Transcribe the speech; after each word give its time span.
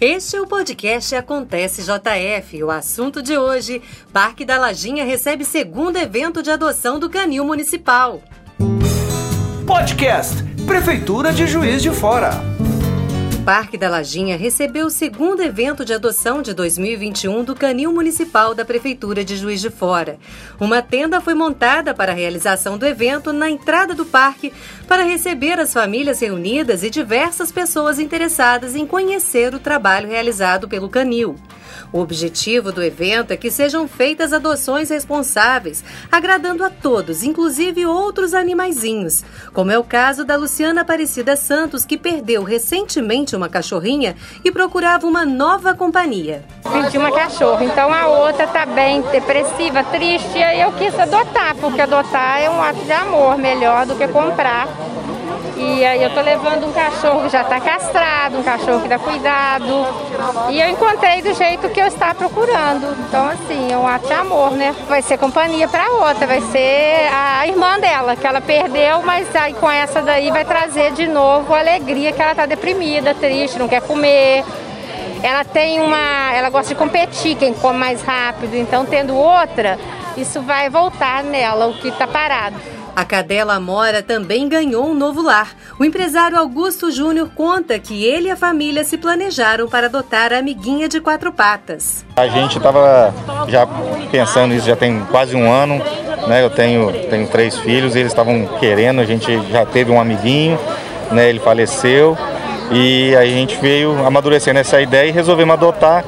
Este 0.00 0.34
é 0.34 0.40
o 0.40 0.46
podcast 0.46 1.14
Acontece 1.14 1.82
JF. 1.82 2.64
O 2.64 2.70
assunto 2.70 3.22
de 3.22 3.36
hoje: 3.36 3.82
Parque 4.10 4.46
da 4.46 4.56
Lajinha 4.56 5.04
recebe 5.04 5.44
segundo 5.44 5.98
evento 5.98 6.42
de 6.42 6.50
adoção 6.50 6.98
do 6.98 7.10
Canil 7.10 7.44
Municipal. 7.44 8.22
Podcast 9.66 10.42
Prefeitura 10.66 11.34
de 11.34 11.46
Juiz 11.46 11.82
de 11.82 11.90
Fora. 11.90 12.30
Parque 13.50 13.76
da 13.76 13.88
Lajinha 13.88 14.36
recebeu 14.36 14.86
o 14.86 14.90
segundo 14.90 15.42
evento 15.42 15.84
de 15.84 15.92
adoção 15.92 16.40
de 16.40 16.54
2021 16.54 17.42
do 17.42 17.52
Canil 17.52 17.92
Municipal 17.92 18.54
da 18.54 18.64
Prefeitura 18.64 19.24
de 19.24 19.36
Juiz 19.36 19.60
de 19.60 19.68
Fora. 19.68 20.20
Uma 20.60 20.80
tenda 20.80 21.20
foi 21.20 21.34
montada 21.34 21.92
para 21.92 22.12
a 22.12 22.14
realização 22.14 22.78
do 22.78 22.86
evento 22.86 23.32
na 23.32 23.50
entrada 23.50 23.92
do 23.92 24.06
parque 24.06 24.52
para 24.86 25.02
receber 25.02 25.58
as 25.58 25.72
famílias 25.72 26.20
reunidas 26.20 26.84
e 26.84 26.90
diversas 26.90 27.50
pessoas 27.50 27.98
interessadas 27.98 28.76
em 28.76 28.86
conhecer 28.86 29.52
o 29.52 29.58
trabalho 29.58 30.06
realizado 30.06 30.68
pelo 30.68 30.88
Canil. 30.88 31.34
O 31.92 32.00
objetivo 32.00 32.72
do 32.72 32.82
evento 32.82 33.32
é 33.32 33.36
que 33.36 33.50
sejam 33.50 33.88
feitas 33.88 34.32
adoções 34.32 34.90
responsáveis, 34.90 35.84
agradando 36.10 36.64
a 36.64 36.70
todos, 36.70 37.22
inclusive 37.22 37.86
outros 37.86 38.34
animaizinhos, 38.34 39.24
como 39.52 39.70
é 39.70 39.78
o 39.78 39.84
caso 39.84 40.24
da 40.24 40.36
Luciana 40.36 40.82
Aparecida 40.82 41.36
Santos, 41.36 41.84
que 41.84 41.96
perdeu 41.96 42.42
recentemente 42.42 43.34
uma 43.34 43.48
cachorrinha 43.48 44.16
e 44.44 44.50
procurava 44.50 45.06
uma 45.06 45.24
nova 45.24 45.74
companhia. 45.74 46.44
Pedi 46.70 46.98
uma 46.98 47.12
cachorra, 47.12 47.64
então 47.64 47.92
a 47.92 48.06
outra 48.06 48.46
tá 48.46 48.66
bem 48.66 49.02
depressiva, 49.02 49.82
triste, 49.84 50.38
e 50.38 50.60
eu 50.60 50.72
quis 50.72 50.98
adotar, 50.98 51.56
porque 51.56 51.80
adotar 51.80 52.40
é 52.40 52.50
um 52.50 52.62
ato 52.62 52.84
de 52.84 52.92
amor 52.92 53.38
melhor 53.38 53.86
do 53.86 53.96
que 53.96 54.06
comprar. 54.08 54.68
E 55.62 55.84
aí 55.84 56.02
eu 56.02 56.08
tô 56.14 56.22
levando 56.22 56.66
um 56.66 56.72
cachorro 56.72 57.24
que 57.24 57.28
já 57.28 57.42
está 57.42 57.60
castrado, 57.60 58.38
um 58.38 58.42
cachorro 58.42 58.80
que 58.80 58.88
dá 58.88 58.98
cuidado. 58.98 59.86
E 60.48 60.58
eu 60.58 60.70
encontrei 60.70 61.20
do 61.20 61.34
jeito 61.34 61.68
que 61.68 61.78
eu 61.78 61.86
estava 61.86 62.14
procurando. 62.14 62.96
Então, 63.06 63.28
assim, 63.28 63.70
é 63.70 63.76
um 63.76 63.86
ato 63.86 64.06
de 64.06 64.12
amor, 64.14 64.52
né? 64.52 64.74
Vai 64.88 65.02
ser 65.02 65.18
companhia 65.18 65.68
para 65.68 65.86
outra, 65.92 66.26
vai 66.26 66.40
ser 66.40 67.10
a 67.12 67.46
irmã 67.46 67.78
dela, 67.78 68.16
que 68.16 68.26
ela 68.26 68.40
perdeu, 68.40 69.02
mas 69.02 69.36
aí 69.36 69.52
com 69.52 69.70
essa 69.70 70.00
daí 70.00 70.30
vai 70.30 70.46
trazer 70.46 70.92
de 70.92 71.06
novo 71.06 71.54
a 71.54 71.58
alegria 71.58 72.10
que 72.10 72.22
ela 72.22 72.34
tá 72.34 72.46
deprimida, 72.46 73.14
triste, 73.14 73.58
não 73.58 73.68
quer 73.68 73.82
comer. 73.82 74.42
Ela 75.22 75.44
tem 75.44 75.78
uma. 75.82 76.32
Ela 76.34 76.48
gosta 76.48 76.72
de 76.72 76.78
competir, 76.78 77.36
quem 77.36 77.52
come 77.52 77.78
mais 77.78 78.00
rápido. 78.00 78.54
Então, 78.54 78.86
tendo 78.86 79.14
outra, 79.14 79.78
isso 80.16 80.40
vai 80.40 80.70
voltar 80.70 81.22
nela, 81.22 81.66
o 81.66 81.74
que 81.74 81.88
está 81.88 82.06
parado. 82.06 82.56
A 82.94 83.04
cadela 83.04 83.54
Amora 83.54 84.02
também 84.02 84.48
ganhou 84.48 84.86
um 84.86 84.94
novo 84.94 85.22
lar. 85.22 85.54
O 85.78 85.84
empresário 85.84 86.36
Augusto 86.36 86.90
Júnior 86.90 87.30
conta 87.34 87.78
que 87.78 88.04
ele 88.04 88.28
e 88.28 88.30
a 88.30 88.36
família 88.36 88.84
se 88.84 88.98
planejaram 88.98 89.68
para 89.68 89.86
adotar 89.86 90.32
a 90.32 90.38
amiguinha 90.38 90.88
de 90.88 91.00
quatro 91.00 91.32
patas. 91.32 92.04
A 92.16 92.26
gente 92.26 92.58
estava 92.58 93.14
já 93.48 93.66
pensando 94.10 94.52
nisso 94.52 94.66
já 94.66 94.76
tem 94.76 95.00
quase 95.10 95.36
um 95.36 95.50
ano. 95.50 95.80
Né? 96.26 96.42
Eu 96.42 96.50
tenho, 96.50 96.92
tenho 97.08 97.26
três 97.28 97.56
filhos, 97.58 97.96
eles 97.96 98.12
estavam 98.12 98.46
querendo, 98.58 99.00
a 99.00 99.04
gente 99.04 99.40
já 99.50 99.64
teve 99.64 99.90
um 99.90 100.00
amiguinho, 100.00 100.58
né? 101.10 101.28
ele 101.28 101.38
faleceu. 101.38 102.16
E 102.70 103.16
a 103.16 103.24
gente 103.24 103.56
veio 103.56 104.06
amadurecendo 104.06 104.58
essa 104.58 104.80
ideia 104.80 105.08
e 105.08 105.12
resolvemos 105.12 105.54
adotar, 105.54 106.04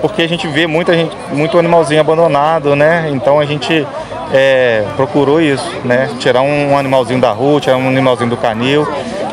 porque 0.00 0.22
a 0.22 0.28
gente 0.28 0.48
vê 0.48 0.66
muita 0.66 0.92
gente, 0.92 1.14
muito 1.32 1.56
animalzinho 1.56 2.00
abandonado, 2.00 2.74
né? 2.74 3.08
Então 3.12 3.38
a 3.38 3.44
gente 3.44 3.86
é, 4.32 4.84
procurou 4.96 5.40
isso, 5.40 5.70
né? 5.84 6.08
Tirar 6.18 6.42
um, 6.42 6.76
animalzinho 6.76 7.20
da 7.20 7.30
rua, 7.30 7.60
tirar 7.60 7.76
um 7.76 7.88
animalzinho 7.88 8.30
do 8.30 8.36
canil, 8.36 8.86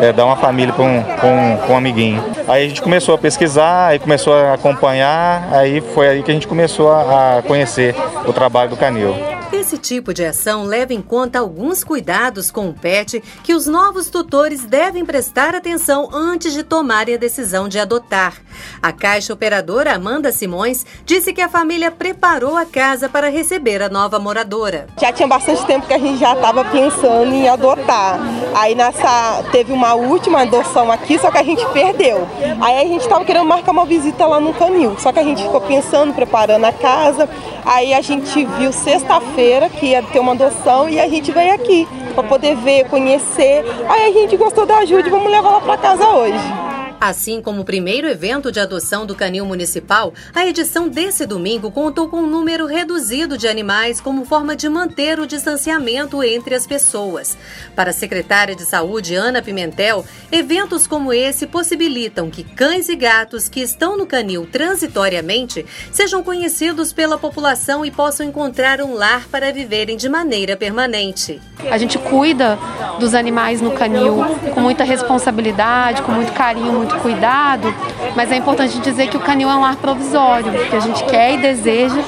é, 0.00 0.12
dar 0.12 0.24
uma 0.24 0.36
família 0.36 0.72
para 0.72 0.84
um, 0.84 0.98
um, 0.98 1.72
um 1.72 1.76
amiguinho. 1.76 2.22
Aí 2.48 2.66
a 2.66 2.68
gente 2.68 2.82
começou 2.82 3.14
a 3.14 3.18
pesquisar, 3.18 3.88
aí 3.88 3.98
começou 3.98 4.34
a 4.34 4.54
acompanhar, 4.54 5.48
aí 5.52 5.80
foi 5.80 6.08
aí 6.08 6.22
que 6.22 6.30
a 6.30 6.34
gente 6.34 6.48
começou 6.48 6.90
a, 6.90 7.38
a 7.38 7.42
conhecer 7.42 7.94
o 8.26 8.32
trabalho 8.32 8.70
do 8.70 8.76
canil. 8.76 9.41
Esse 9.52 9.76
tipo 9.76 10.14
de 10.14 10.24
ação 10.24 10.64
leva 10.64 10.94
em 10.94 11.02
conta 11.02 11.38
alguns 11.38 11.84
cuidados 11.84 12.50
com 12.50 12.70
o 12.70 12.72
pet 12.72 13.22
que 13.44 13.52
os 13.52 13.66
novos 13.66 14.08
tutores 14.08 14.64
devem 14.64 15.04
prestar 15.04 15.54
atenção 15.54 16.08
antes 16.10 16.54
de 16.54 16.62
tomarem 16.62 17.16
a 17.16 17.18
decisão 17.18 17.68
de 17.68 17.78
adotar. 17.78 18.34
A 18.82 18.92
caixa 18.92 19.30
operadora 19.30 19.94
Amanda 19.94 20.32
Simões 20.32 20.86
disse 21.04 21.34
que 21.34 21.40
a 21.42 21.50
família 21.50 21.90
preparou 21.90 22.56
a 22.56 22.64
casa 22.64 23.10
para 23.10 23.28
receber 23.28 23.82
a 23.82 23.90
nova 23.90 24.18
moradora. 24.18 24.86
Já 24.98 25.12
tinha 25.12 25.28
bastante 25.28 25.66
tempo 25.66 25.86
que 25.86 25.92
a 25.92 25.98
gente 25.98 26.18
já 26.18 26.32
estava 26.32 26.64
pensando 26.64 27.34
em 27.34 27.46
adotar. 27.46 28.18
Aí 28.54 28.74
nessa 28.74 29.44
teve 29.52 29.70
uma 29.70 29.92
última 29.92 30.42
adoção 30.42 30.90
aqui, 30.90 31.18
só 31.18 31.30
que 31.30 31.38
a 31.38 31.44
gente 31.44 31.64
perdeu. 31.72 32.26
Aí 32.58 32.78
a 32.78 32.84
gente 32.84 33.02
estava 33.02 33.22
querendo 33.22 33.46
marcar 33.46 33.72
uma 33.72 33.84
visita 33.84 34.26
lá 34.26 34.40
no 34.40 34.54
canil, 34.54 34.96
só 34.98 35.12
que 35.12 35.18
a 35.18 35.24
gente 35.24 35.42
ficou 35.42 35.60
pensando, 35.60 36.14
preparando 36.14 36.64
a 36.64 36.72
casa. 36.72 37.28
Aí 37.66 37.92
a 37.92 38.00
gente 38.00 38.44
viu 38.58 38.72
sexta-feira 38.72 39.41
que 39.68 39.86
ia 39.86 40.02
ter 40.02 40.20
uma 40.20 40.32
adoção 40.32 40.88
e 40.88 41.00
a 41.00 41.08
gente 41.08 41.32
veio 41.32 41.52
aqui 41.52 41.86
para 42.14 42.22
poder 42.22 42.54
ver, 42.56 42.84
conhecer. 42.88 43.64
Aí 43.88 44.08
a 44.08 44.12
gente 44.12 44.36
gostou 44.36 44.64
da 44.64 44.78
ajuda 44.78 45.08
e 45.08 45.10
vamos 45.10 45.30
levar 45.30 45.48
ela 45.48 45.60
para 45.60 45.76
casa 45.76 46.08
hoje. 46.08 46.71
Assim 47.02 47.42
como 47.42 47.62
o 47.62 47.64
primeiro 47.64 48.06
evento 48.06 48.52
de 48.52 48.60
adoção 48.60 49.04
do 49.04 49.16
Canil 49.16 49.44
Municipal, 49.44 50.14
a 50.32 50.46
edição 50.46 50.88
desse 50.88 51.26
domingo 51.26 51.68
contou 51.68 52.08
com 52.08 52.18
um 52.18 52.28
número 52.28 52.64
reduzido 52.64 53.36
de 53.36 53.48
animais 53.48 54.00
como 54.00 54.24
forma 54.24 54.54
de 54.54 54.68
manter 54.68 55.18
o 55.18 55.26
distanciamento 55.26 56.22
entre 56.22 56.54
as 56.54 56.64
pessoas. 56.64 57.36
Para 57.74 57.90
a 57.90 57.92
secretária 57.92 58.54
de 58.54 58.64
Saúde, 58.64 59.16
Ana 59.16 59.42
Pimentel, 59.42 60.04
eventos 60.30 60.86
como 60.86 61.12
esse 61.12 61.44
possibilitam 61.44 62.30
que 62.30 62.44
cães 62.44 62.88
e 62.88 62.94
gatos 62.94 63.48
que 63.48 63.58
estão 63.58 63.96
no 63.96 64.06
canil 64.06 64.46
transitoriamente 64.46 65.66
sejam 65.90 66.22
conhecidos 66.22 66.92
pela 66.92 67.18
população 67.18 67.84
e 67.84 67.90
possam 67.90 68.24
encontrar 68.24 68.80
um 68.80 68.94
lar 68.94 69.26
para 69.26 69.52
viverem 69.52 69.96
de 69.96 70.08
maneira 70.08 70.56
permanente. 70.56 71.42
A 71.68 71.76
gente 71.78 71.98
cuida 71.98 72.56
dos 72.98 73.14
animais 73.14 73.60
no 73.60 73.72
canil 73.72 74.24
com 74.54 74.60
muita 74.60 74.84
responsabilidade, 74.84 76.02
com 76.02 76.12
muito 76.12 76.32
carinho, 76.32 76.72
muito 76.72 76.96
cuidado, 76.96 77.74
mas 78.16 78.30
é 78.30 78.36
importante 78.36 78.78
dizer 78.80 79.08
que 79.08 79.16
o 79.16 79.20
canil 79.20 79.48
é 79.48 79.56
um 79.56 79.60
lar 79.60 79.76
provisório, 79.76 80.52
que 80.68 80.76
a 80.76 80.80
gente 80.80 81.04
quer 81.04 81.34
e 81.34 81.38
deseja 81.38 82.02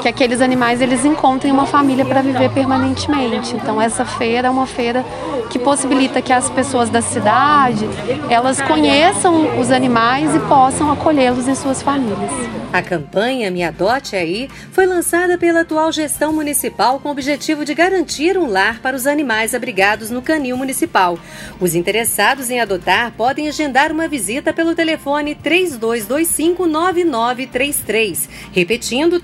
que 0.00 0.08
aqueles 0.08 0.40
animais 0.40 0.80
eles 0.80 1.04
encontrem 1.04 1.52
uma 1.52 1.66
família 1.66 2.04
para 2.04 2.22
viver 2.22 2.50
permanentemente. 2.50 3.54
Então 3.54 3.80
essa 3.80 4.04
feira 4.04 4.48
é 4.48 4.50
uma 4.50 4.66
feira 4.66 5.04
que 5.50 5.58
possibilita 5.58 6.22
que 6.22 6.32
as 6.32 6.48
pessoas 6.48 6.88
da 6.88 7.02
cidade 7.02 7.88
elas 8.28 8.60
conheçam 8.60 9.60
os 9.60 9.70
animais 9.70 10.34
e 10.34 10.40
possam 10.40 10.90
acolhê-los 10.90 11.48
em 11.48 11.54
suas 11.54 11.82
famílias. 11.82 12.30
A 12.72 12.80
campanha 12.80 13.50
Me 13.50 13.64
Adote 13.64 14.14
Aí 14.14 14.48
foi 14.70 14.86
lançada 14.86 15.36
pela 15.36 15.62
atual 15.62 15.90
gestão 15.90 16.32
municipal 16.32 17.00
com 17.00 17.08
o 17.08 17.12
objetivo 17.12 17.64
de 17.64 17.74
garantir 17.74 18.38
um 18.38 18.48
lar 18.48 18.78
para 18.80 18.94
os 18.94 19.08
animais 19.08 19.56
abrigados 19.56 20.08
no 20.08 20.22
canil 20.22 20.56
municipal. 20.56 21.18
Os 21.60 21.74
interessados 21.74 22.48
em 22.48 22.60
adotar 22.60 23.10
podem 23.16 23.48
agendar 23.48 23.90
uma 23.90 24.06
visita 24.06 24.52
pelo 24.52 24.76
telefone 24.76 25.34
32259933, 25.34 28.28
repetindo 28.52 29.20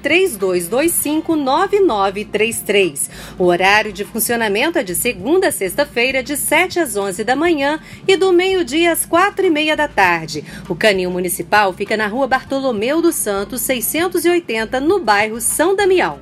32259933. 0.68 3.08
O 3.38 3.44
horário 3.44 3.92
de 3.92 4.04
funcionamento 4.04 4.78
é 4.78 4.82
de 4.82 4.94
segunda 4.94 5.48
a 5.48 5.52
sexta-feira, 5.52 6.22
de 6.22 6.36
7 6.36 6.78
às 6.78 6.96
11 6.96 7.24
da 7.24 7.34
manhã 7.34 7.80
e 8.06 8.16
do 8.16 8.32
meio-dia 8.32 8.92
às 8.92 9.06
quatro 9.06 9.46
e 9.46 9.50
meia 9.50 9.76
da 9.76 9.88
tarde. 9.88 10.44
O 10.68 10.74
canil 10.74 11.10
municipal 11.10 11.72
fica 11.72 11.96
na 11.96 12.06
rua 12.06 12.26
Bartolomeu 12.26 13.00
dos 13.00 13.14
Santos 13.16 13.36
Santos 13.36 13.62
680, 13.62 14.80
no 14.80 14.98
bairro 14.98 15.40
São 15.40 15.76
Damião. 15.76 16.18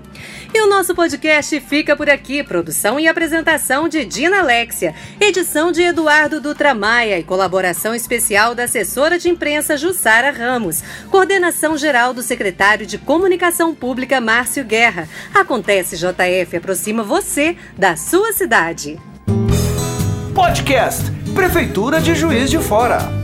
E 0.53 0.61
o 0.61 0.69
nosso 0.69 0.95
podcast 0.95 1.59
fica 1.61 1.97
por 1.97 2.09
aqui. 2.09 2.45
Produção 2.45 3.01
e 3.01 3.09
apresentação 3.09 3.89
de 3.89 4.05
Dina 4.05 4.39
Alexia, 4.39 4.95
edição 5.21 5.73
de 5.73 5.83
Eduardo 5.83 6.41
Dutra 6.41 6.73
Maia 6.75 7.19
e 7.19 7.25
colaboração 7.25 7.93
especial 7.93 8.55
da 8.55 8.65
assessora 8.65 9.19
de 9.19 9.29
imprensa 9.29 9.77
Jussara 9.77 10.31
Ramos. 10.31 10.83
Coordenação 11.11 11.77
geral 11.77 12.15
do 12.15 12.23
secretário 12.23 12.87
de 12.87 12.99
Comunicação 12.99 13.75
Pública 13.75 14.21
Márcio 14.35 14.65
Guerra. 14.65 15.09
Acontece 15.33 15.97
JF 15.97 16.57
aproxima 16.57 17.05
você 17.05 17.57
da 17.79 17.95
sua 17.95 18.33
cidade. 18.33 19.01
Podcast 20.35 21.05
Prefeitura 21.33 22.01
de 22.01 22.17
Juiz 22.17 22.51
de 22.51 22.59
Fora. 22.59 23.24